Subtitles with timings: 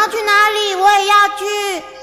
[0.00, 0.74] 要去哪里？
[0.76, 1.99] 我也要去。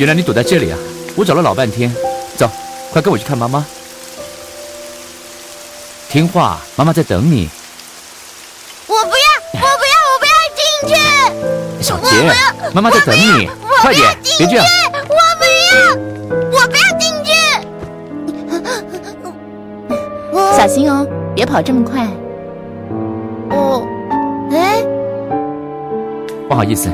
[0.00, 0.78] 原来你躲在这里啊！
[1.14, 1.94] 我找了老半天，
[2.34, 2.48] 走，
[2.90, 3.66] 快跟我去看妈妈。
[6.08, 7.50] 听话，妈妈在等你。
[8.86, 9.12] 我不要，
[9.52, 10.94] 我不要，我不要进去！
[11.82, 12.32] 小杰，
[12.72, 13.50] 妈妈在等你，
[13.82, 14.64] 快点，别这样！
[14.94, 15.04] 我
[15.36, 15.44] 不
[15.74, 15.92] 要，
[16.50, 17.30] 我不要进去！
[20.56, 22.08] 小心哦，别跑这么快。
[23.50, 23.86] 哦，
[24.50, 24.82] 哎
[26.48, 26.88] 不好意思，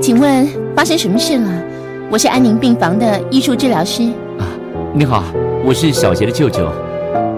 [0.00, 1.73] 请问发生什么事了？
[2.10, 4.04] 我是安宁病房的艺术治疗师。
[4.38, 4.46] 啊，
[4.92, 5.24] 你好，
[5.64, 6.70] 我是小杰的舅舅。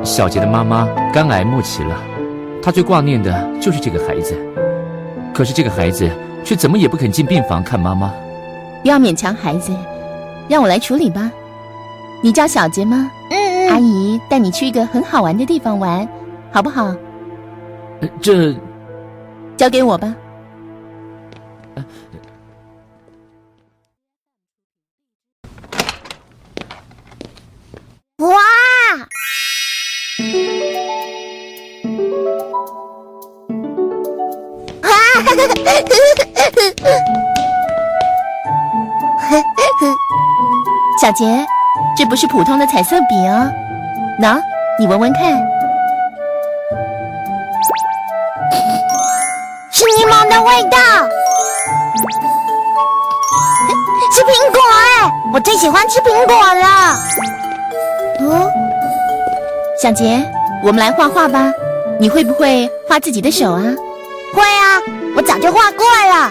[0.03, 1.97] 小杰的妈妈肝癌末期了，
[2.63, 4.37] 他最挂念的就是这个孩子。
[5.33, 6.09] 可是这个孩子
[6.45, 8.13] 却怎么也不肯进病房看妈妈。
[8.83, 9.73] 不要勉强孩子，
[10.49, 11.31] 让我来处理吧。
[12.23, 13.11] 你叫小杰吗？
[13.31, 13.69] 嗯嗯。
[13.71, 16.07] 阿姨带你去一个很好玩的地方玩，
[16.53, 16.95] 好不好？
[18.21, 18.55] 这，
[19.57, 20.15] 交给我吧。
[41.01, 41.47] 小杰，
[41.97, 43.49] 这不是普通的彩色笔哦，
[44.21, 44.41] 喏，
[44.79, 45.23] 你闻闻看，
[49.71, 50.79] 是柠檬的味道，
[54.13, 56.97] 是苹果哎，我最喜欢吃苹果了。
[58.21, 58.51] 哦，
[59.83, 60.25] 小杰，
[60.63, 61.53] 我们来画画吧。
[61.99, 63.63] 你会不会画自己的手啊？
[64.35, 64.81] 会啊，
[65.17, 66.31] 我早就画过了。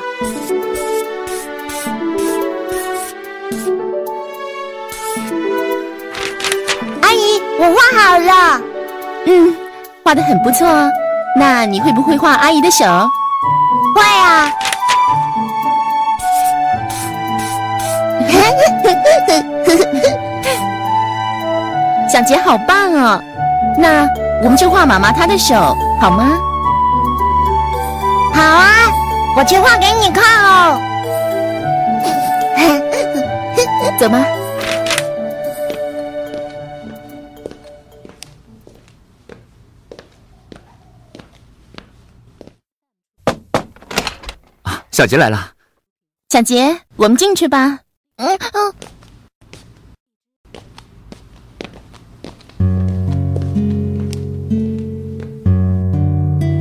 [7.02, 8.62] 阿姨，我画好了。
[9.26, 9.56] 嗯，
[10.04, 10.68] 画的很不错。
[11.38, 12.86] 那你会不会画阿姨的手？
[13.96, 14.54] 会啊。
[22.08, 23.20] 小杰好棒哦，
[23.78, 24.08] 那
[24.44, 26.38] 我们就画妈妈她的手好吗？
[28.36, 28.92] 好啊，
[29.38, 30.82] 我去画给你看哦。
[33.98, 34.20] 走吧。
[44.64, 45.54] 啊，小杰来了。
[46.30, 47.80] 小杰，我们进去吧。
[48.18, 48.74] 嗯嗯。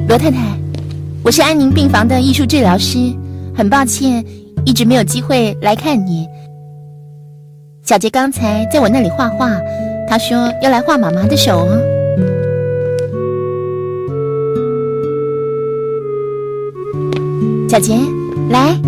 [0.07, 0.39] 罗太太，
[1.25, 2.99] 我是安宁病房的艺术治疗师，
[3.57, 4.23] 很抱歉
[4.67, 6.29] 一直没有机会来看你。
[7.83, 9.49] 小杰刚才在我那里画画，
[10.07, 11.81] 他说要来画妈妈的手哦。
[17.71, 17.95] 小杰，
[18.51, 18.79] 来，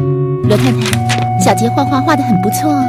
[0.46, 2.84] 罗太太，小杰画画画的很不错哦。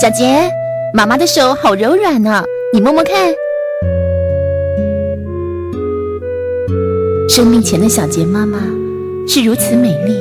[0.00, 0.50] 小杰，
[0.94, 2.42] 妈妈的手好柔软呢。
[2.72, 3.14] 你摸摸看，
[7.34, 8.60] 生命前的小杰妈妈
[9.26, 10.16] 是如此美丽，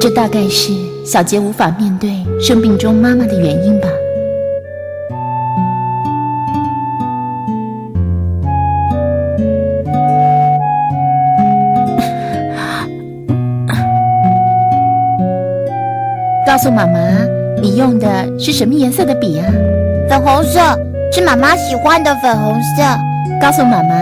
[0.00, 0.72] 这大概是
[1.04, 2.08] 小杰无法面对
[2.40, 3.88] 生病中妈妈的原因吧。
[16.46, 17.00] 告诉妈妈。
[17.60, 18.08] 你用的
[18.38, 19.52] 是什么颜色的笔啊？
[20.08, 20.60] 粉红色，
[21.12, 22.84] 是妈妈喜欢的粉红色。
[23.42, 23.96] 告诉妈妈，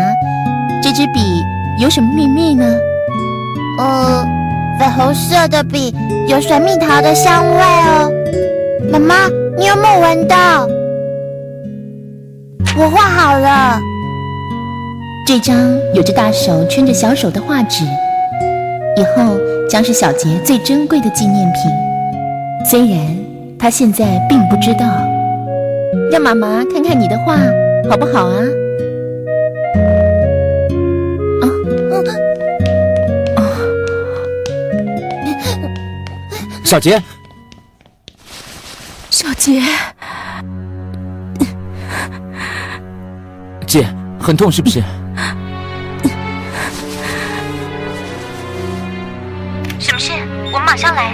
[0.82, 1.42] 这支笔
[1.80, 2.62] 有什么秘密呢？
[3.78, 4.22] 呃，
[4.78, 5.94] 粉红色的笔
[6.28, 8.12] 有水蜜桃的香味哦。
[8.92, 9.14] 妈妈，
[9.56, 10.68] 你有没有闻到？
[12.76, 13.78] 我画好了，
[15.26, 15.56] 这张
[15.94, 17.86] 有着大手圈着小手的画纸，
[18.98, 19.38] 以后
[19.70, 21.62] 将是小杰最珍贵的纪念品。
[22.68, 23.00] 虽然。
[23.58, 24.86] 他现在并不知道，
[26.10, 27.36] 让妈妈看看你的画
[27.90, 28.42] 好不好啊？
[36.70, 37.02] 小杰，
[39.10, 39.60] 小杰，
[43.66, 43.84] 姐，
[44.20, 44.80] 很痛是不是？
[49.80, 50.12] 什么事？
[50.52, 51.10] 我们马上来。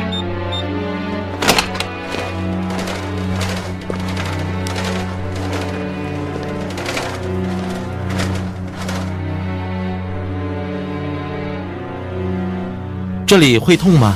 [13.27, 14.15] 这里会痛吗？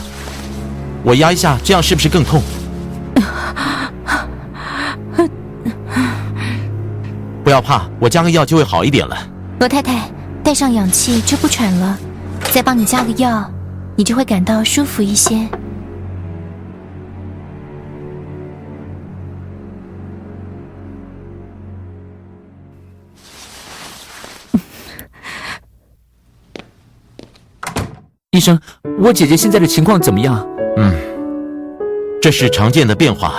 [1.02, 2.42] 我压一下，这样是不是更痛？
[7.42, 9.16] 不要怕，我加个药就会好一点了。
[9.58, 10.08] 罗太太，
[10.44, 11.98] 带上氧气就不喘了，
[12.52, 13.50] 再帮你加个药，
[13.96, 15.34] 你就会感到舒服一些。
[28.30, 28.60] 医生，
[29.00, 30.46] 我姐姐现在的情况怎么样？
[30.76, 30.94] 嗯，
[32.20, 33.34] 这是常见的变化，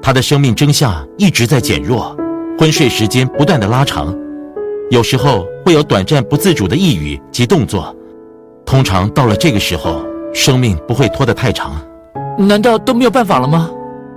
[0.00, 2.16] 他的生命征象一直在减弱，
[2.58, 4.16] 昏睡时间不断的拉长，
[4.90, 7.94] 有时候会有短暂不自主的抑郁及动作。
[8.64, 10.02] 通常到了这个时候，
[10.34, 11.72] 生命不会拖得太长。
[12.38, 13.70] 难道都没有办法了吗？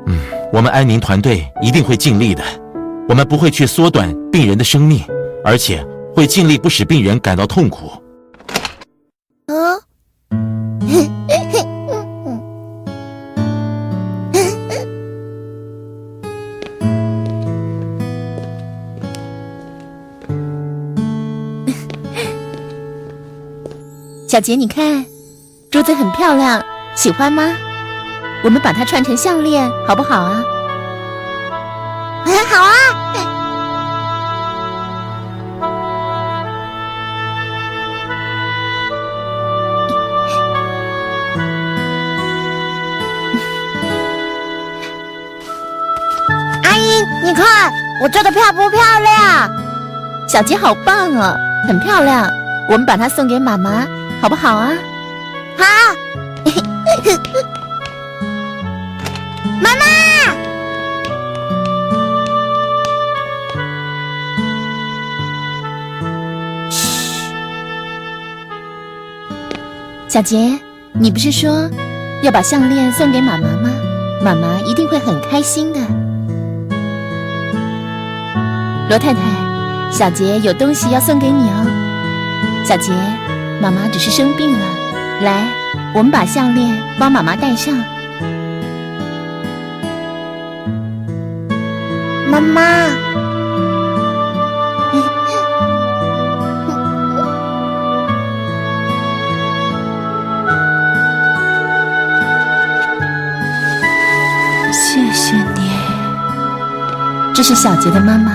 [0.08, 0.18] 嗯，
[0.54, 2.44] 我们安宁团队一定会尽力的，
[3.08, 5.02] 我们不会去缩短病人的生命，
[5.44, 5.86] 而且
[6.16, 7.92] 会尽力不使病人感到痛苦。
[24.42, 25.06] 杰，你看，
[25.70, 26.64] 珠子很漂亮，
[26.96, 27.54] 喜欢吗？
[28.44, 30.44] 我们把它串成项链，好不好啊？
[32.52, 32.72] 好啊！
[46.64, 47.72] 阿姨，你看
[48.02, 49.50] 我做的漂不漂亮？
[50.28, 52.28] 小杰好棒哦，很漂亮。
[52.68, 53.86] 我们把它送给妈妈。
[54.22, 54.72] 好不好啊？
[55.58, 55.66] 好，
[59.60, 59.86] 妈妈。
[66.70, 67.34] 嘘，
[70.08, 70.60] 小杰，
[70.94, 71.68] 你不是说
[72.22, 73.72] 要把项链送给妈妈吗？
[74.24, 75.80] 妈妈一定会很开心的。
[78.88, 79.20] 罗太太，
[79.92, 81.66] 小杰有东西要送给你哦，
[82.64, 82.94] 小杰。
[83.62, 84.66] 妈妈只是生病了，
[85.22, 85.46] 来，
[85.94, 87.78] 我们把项链帮妈妈戴上。
[92.28, 92.88] 妈妈，
[104.72, 105.70] 谢谢你。
[107.36, 108.32] 这是小杰的妈妈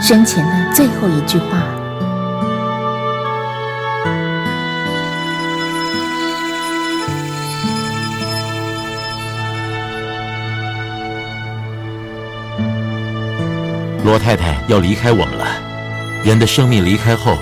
[0.00, 1.79] 生前的最后一句话。
[14.10, 15.46] 罗太太要离开我们了。
[16.24, 17.38] 人的生命离开后，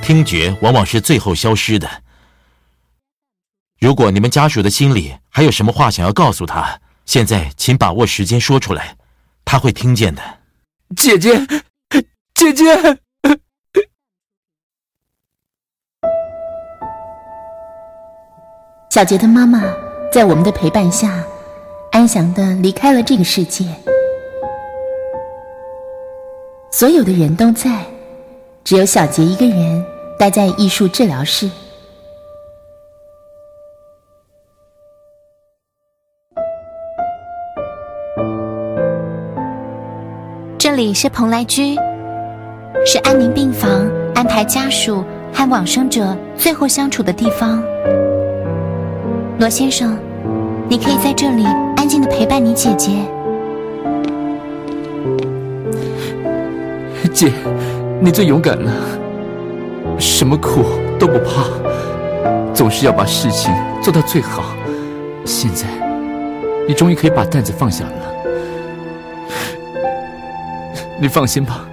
[0.00, 1.90] 听觉往往是最后消失的。
[3.80, 8.96] 如果你们家属的心里还有什么话想要告诉他，现在请把握时间说出来，
[9.44, 10.22] 他会听见的。
[10.94, 11.36] 姐姐，
[12.32, 12.64] 姐姐，
[18.88, 19.64] 小杰的妈妈
[20.12, 21.24] 在我们的陪伴下，
[21.90, 23.66] 安详的离开了这个世界。
[26.70, 27.82] 所有的人都在，
[28.62, 29.84] 只有小杰一个人
[30.18, 31.50] 待在艺术治疗室。
[40.58, 41.74] 这里是蓬莱居，
[42.84, 47.62] 是安宁病房安排家属和往生者最后相处的地方。
[49.38, 49.98] 罗先生，
[50.68, 51.44] 你可以在这里
[51.76, 52.90] 安静的陪伴你姐姐。
[57.18, 57.32] 姐，
[58.00, 58.72] 你最勇敢了，
[59.98, 60.64] 什么苦
[61.00, 61.48] 都不怕，
[62.54, 64.54] 总是要把事情做到最好。
[65.24, 65.66] 现在，
[66.68, 67.92] 你终于可以把担子放下了。
[71.00, 71.64] 你放心吧，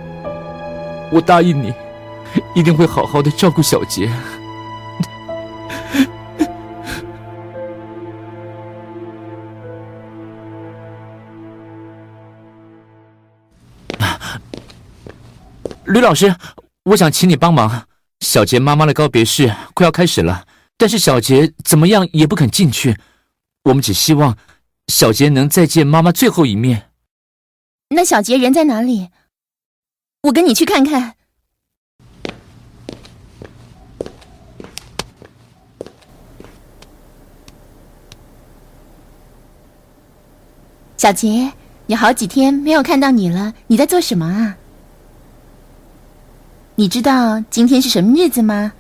[1.12, 1.72] 我答应你，
[2.56, 4.10] 一定会好好的照顾小杰。
[15.96, 16.36] 吕老师，
[16.84, 17.88] 我想请你帮忙。
[18.20, 20.46] 小杰妈妈的告别式快要开始了，
[20.78, 22.98] 但是小杰怎么样也不肯进去。
[23.64, 24.38] 我们只希望
[24.88, 26.90] 小杰能再见妈妈最后一面。
[27.92, 29.10] 那小杰人在哪里？
[30.24, 31.16] 我跟你去看看。
[40.98, 41.54] 小杰，
[41.86, 44.58] 你好几天没有看到你了，你在做什么啊？
[46.78, 48.74] 你知道今天是什么日子吗？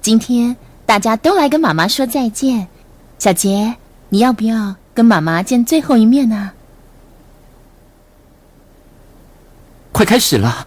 [0.00, 2.68] 今天大家都来跟妈妈说再见。
[3.18, 3.74] 小杰，
[4.08, 6.52] 你要不要跟妈妈见最后一面呢？
[9.90, 10.64] 快开始了，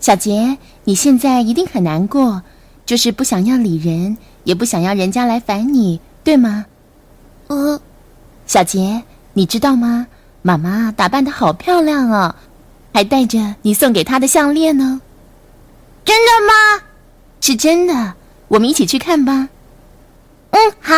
[0.00, 2.42] 小杰，你现在一定很难过，
[2.86, 6.64] 就是不想要理人，也不想要人家来烦你，对吗？
[7.48, 7.78] 呃，
[8.46, 9.02] 小杰。
[9.34, 10.06] 你知道吗？
[10.40, 12.34] 妈妈打扮的好漂亮哦，
[12.92, 15.00] 还带着你送给她的项链呢。
[16.04, 16.82] 真的吗？
[17.40, 18.14] 是真的。
[18.48, 19.48] 我们一起去看吧。
[20.50, 20.94] 嗯，好。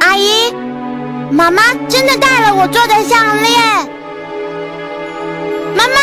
[0.00, 0.52] 阿姨
[1.30, 3.91] 妈妈真的戴了我做的项链，
[5.76, 5.96] 妈妈，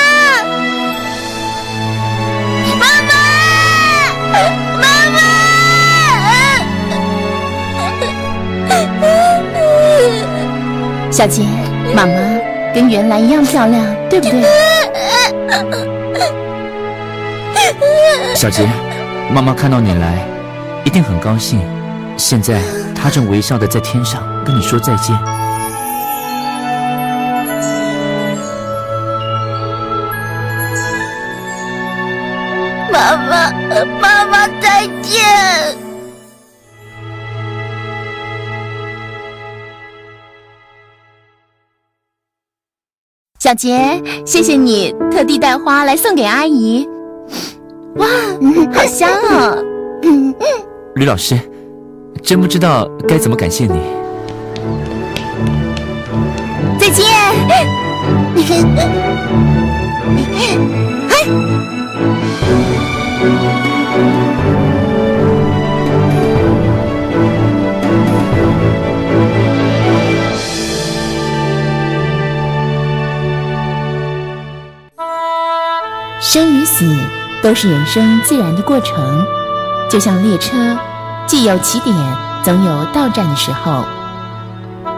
[2.79, 3.11] 妈妈，
[4.81, 5.17] 妈妈，
[11.11, 11.43] 小杰，
[11.95, 12.13] 妈妈
[12.73, 14.43] 跟原来一样漂亮，对不对？
[18.35, 18.67] 小杰，
[19.31, 20.25] 妈妈看到你来，
[20.85, 21.61] 一定很高兴。
[22.17, 22.61] 现在
[22.95, 24.23] 她正微笑的在天上。
[24.45, 25.15] 跟你说再见，
[33.85, 35.77] 妈，妈妈再见。
[43.39, 46.87] 小杰，谢谢你特地带花来送给阿姨。
[47.95, 48.07] 哇，
[48.73, 49.63] 好香哦！
[50.95, 51.39] 吕老师，
[52.21, 53.79] 真不知道该怎么感谢你。
[56.77, 57.05] 再见。
[76.21, 76.85] 生与死
[77.41, 79.25] 都是人生自然的过程，
[79.89, 80.77] 就像列车，
[81.25, 81.95] 既有起点，
[82.43, 83.83] 总有到站的时候。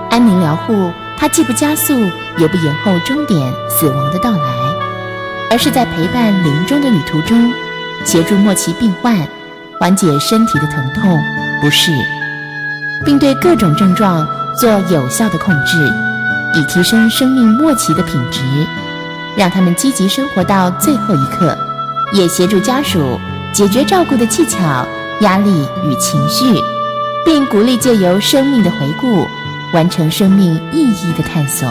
[0.09, 0.91] 安宁疗护。
[1.17, 1.93] 它既不加速，
[2.39, 4.39] 也不延后终点死亡的到来，
[5.51, 7.53] 而是在陪伴临终的旅途中，
[8.05, 9.17] 协助末期病患
[9.79, 11.17] 缓解身体的疼痛
[11.61, 11.91] 不适，
[13.05, 14.27] 并对各种症状
[14.57, 15.91] 做有效的控制，
[16.55, 18.41] 以提升生命末期的品质，
[19.37, 21.57] 让他们积极生活到最后一刻，
[22.13, 23.19] 也协助家属
[23.53, 24.85] 解决照顾的技巧、
[25.21, 26.59] 压力与情绪，
[27.25, 29.25] 并鼓励借由生命的回顾。
[29.73, 31.65] 完成生命意义的探索。